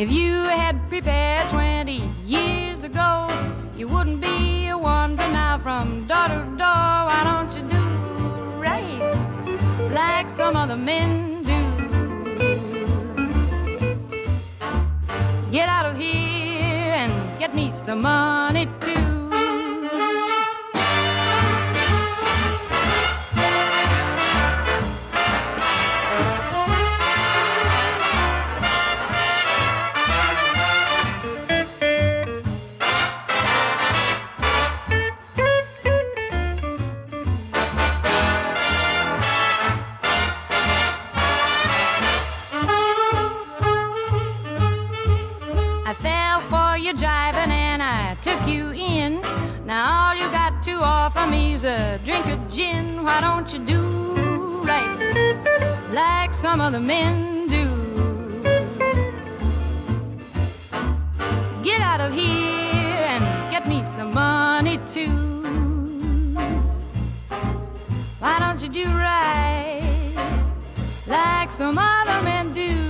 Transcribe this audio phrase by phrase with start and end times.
[0.00, 3.28] If you had prepared 20 years ago,
[3.76, 7.00] you wouldn't be a wonder now from door to door.
[7.08, 7.84] Why don't you do
[8.56, 9.12] right
[9.92, 11.60] like some other men do?
[15.52, 18.79] Get out of here and get me some money
[52.60, 53.80] gin, why don't you do
[54.70, 54.98] right
[55.92, 57.14] like some other men
[57.56, 57.66] do?
[61.62, 63.22] Get out of here and
[63.54, 65.16] get me some money too.
[68.22, 70.14] Why don't you do right
[71.06, 72.89] like some other men do?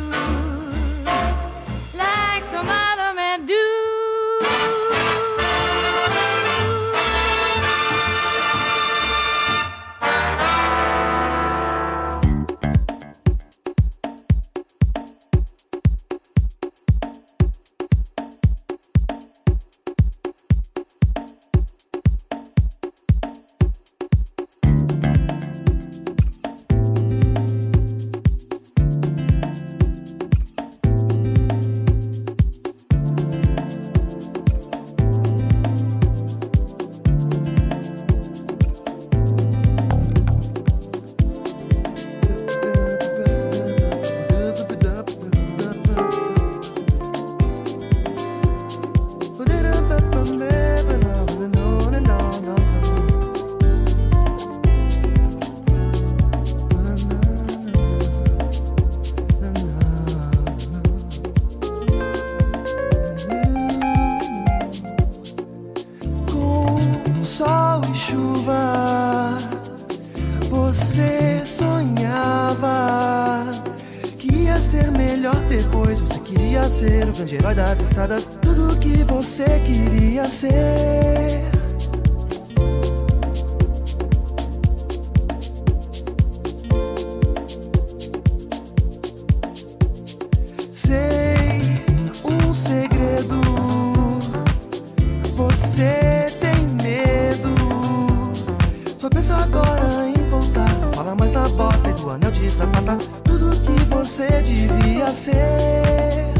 [102.12, 106.39] anel de zapata tudo que você devia ser.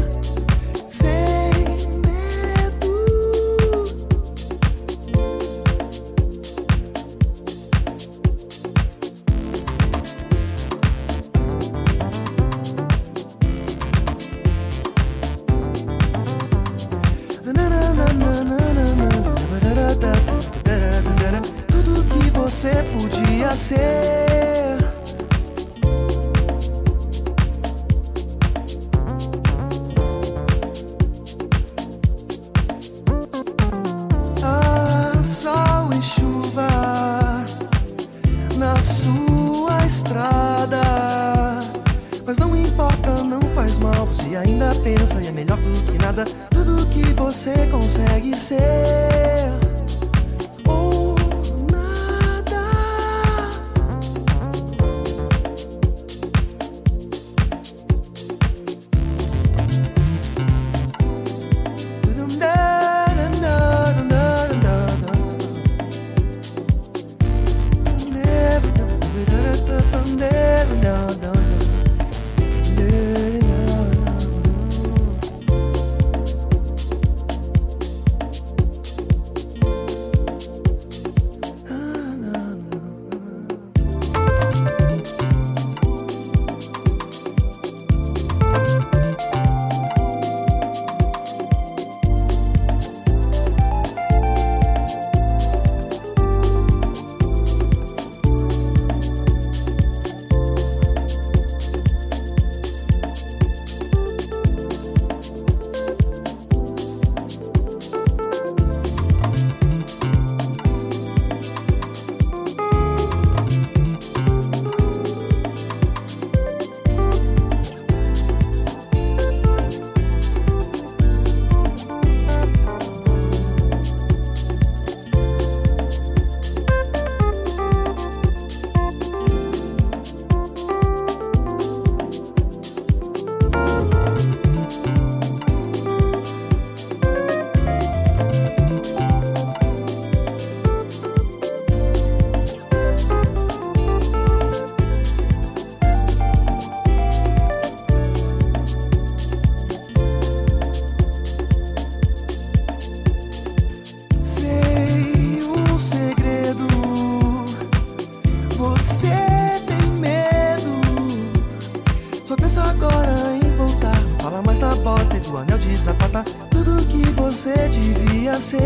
[165.21, 168.59] Dedo, anel de sapata, tudo que você devia ser.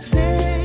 [0.00, 0.57] Sem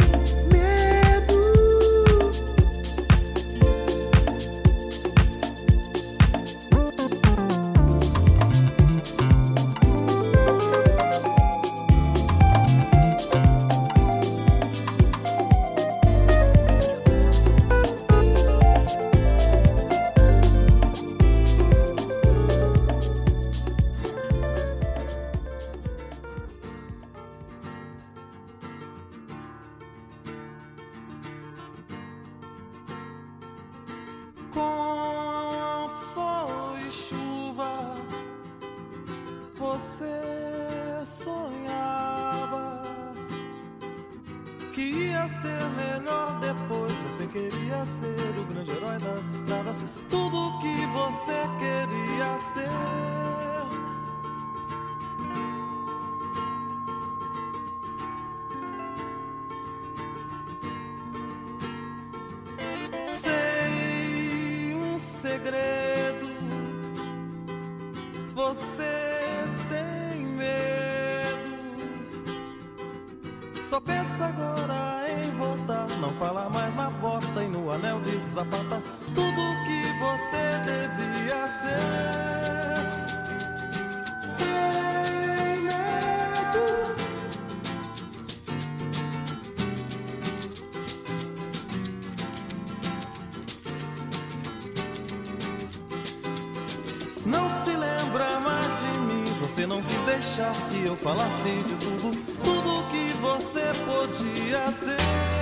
[76.20, 78.82] fala mais na porta e no anel de sapata.
[79.14, 81.80] Tudo que você devia ser.
[84.20, 86.66] Sem medo.
[97.26, 99.24] Não se lembra mais de mim.
[99.42, 102.12] Você não quis deixar que eu falasse de tudo,
[102.44, 105.33] tudo que você podia ser.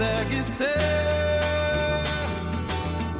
[0.00, 0.80] Consegue ser.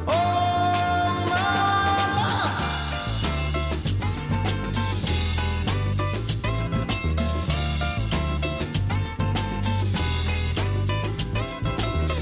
[0.07, 2.55] Oh, nada.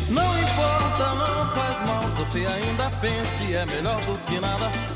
[0.09, 2.03] Não importa, não faz mal.
[2.17, 4.88] Você ainda pensa é melhor do que nada.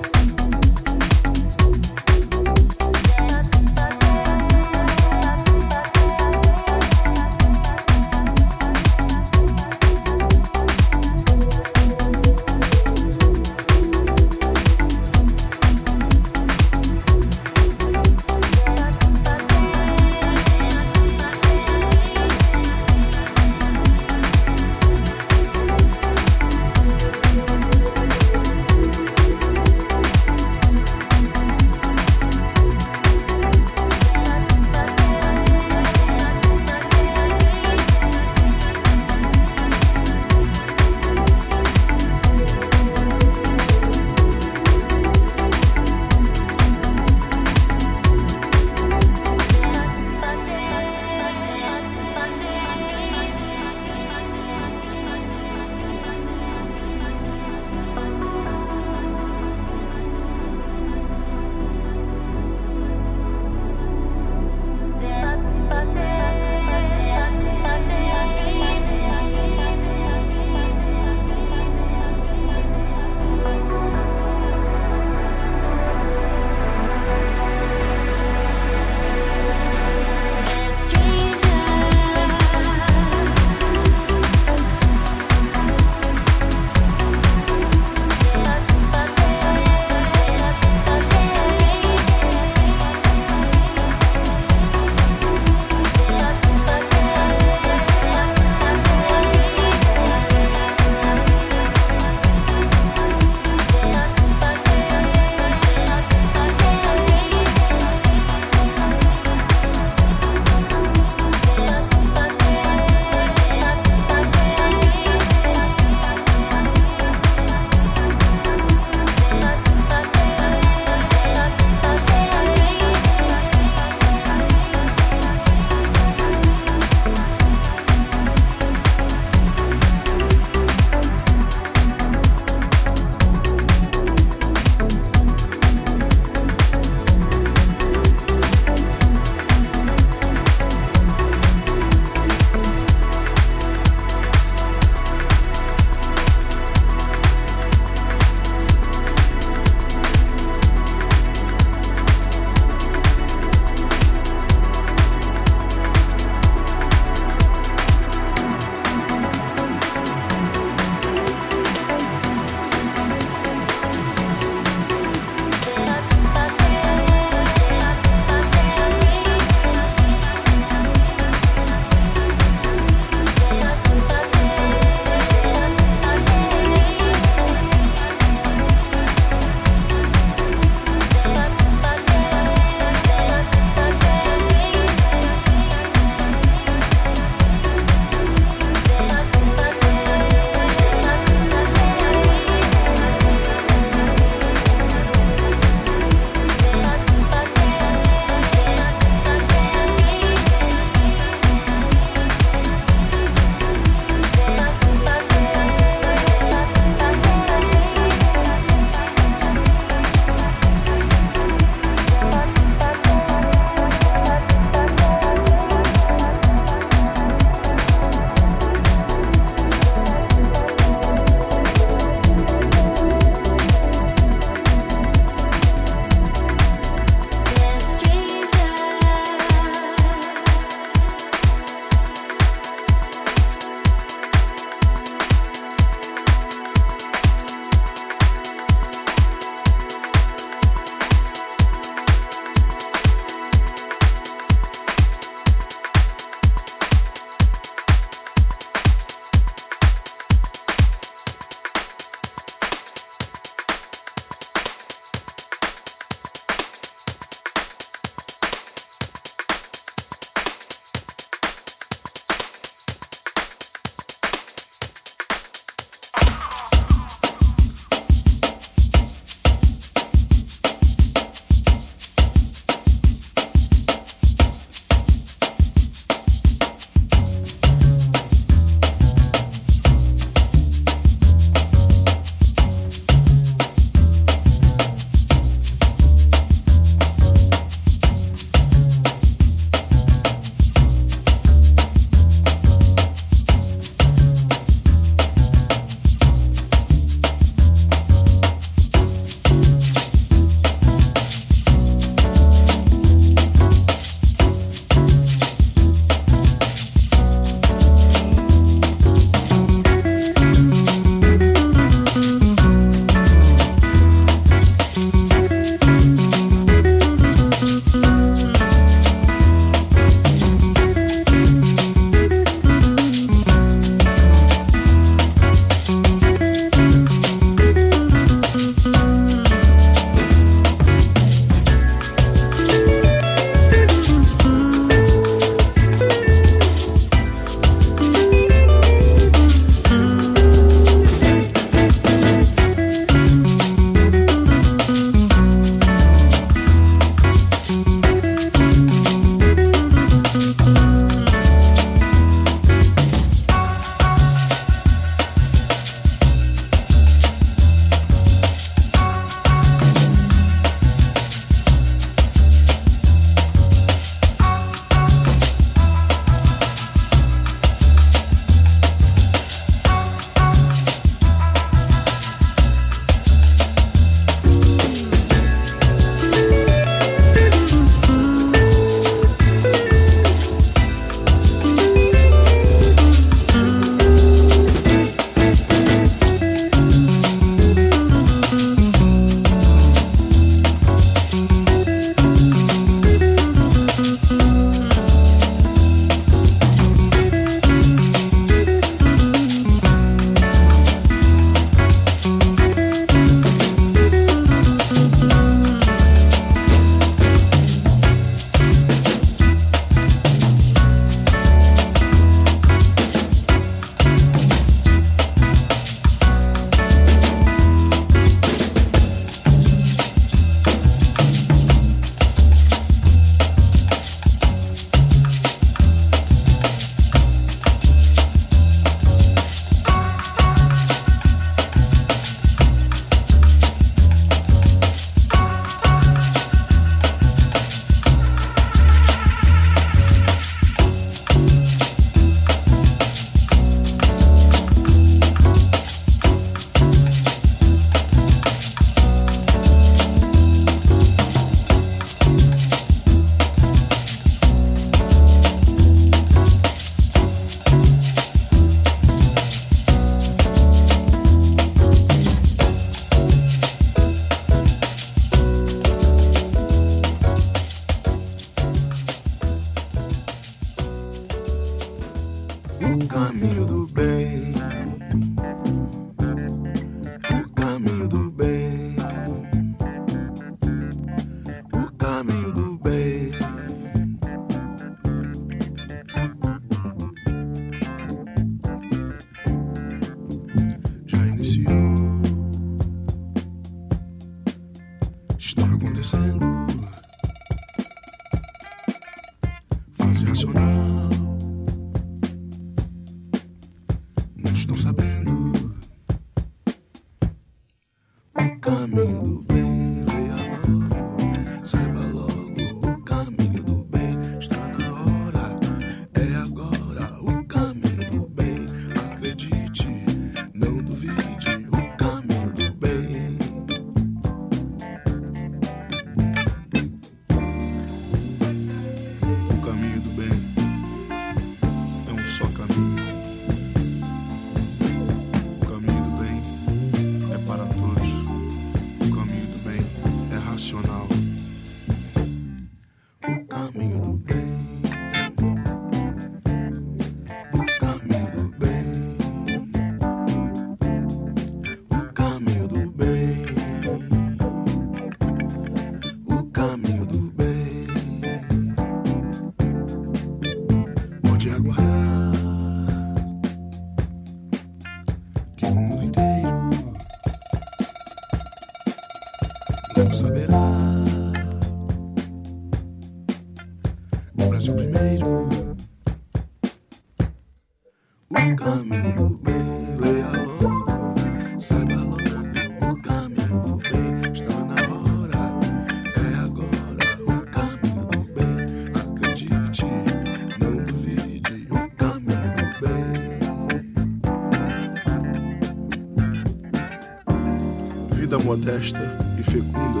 [598.50, 598.98] Modesta
[599.38, 600.00] e fecunda,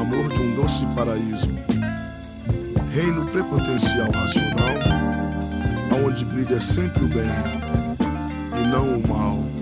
[0.00, 1.50] amor de um doce paraíso,
[2.94, 4.74] reino prepotencial racional,
[5.94, 7.28] aonde brilha sempre o bem
[8.58, 9.52] e não o mal.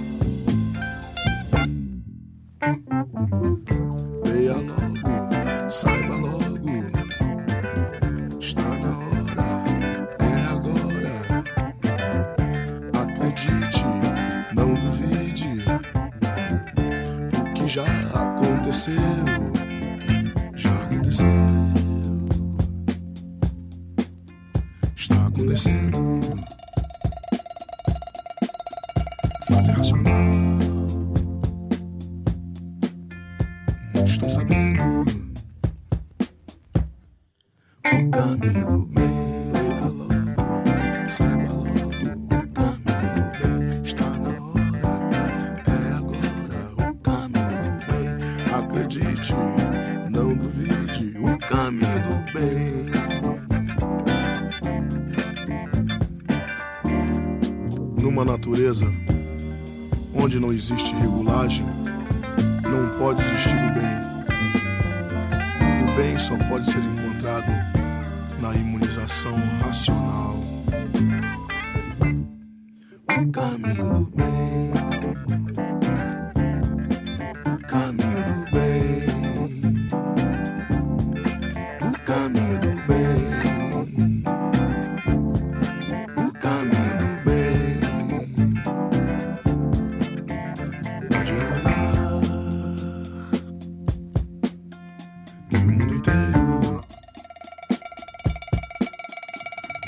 [17.79, 19.50] Existe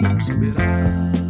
[0.03, 1.22] não.